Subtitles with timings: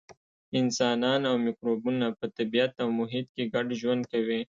[0.59, 4.39] انسانان او مکروبونه په طبیعت او محیط کې ګډ ژوند کوي.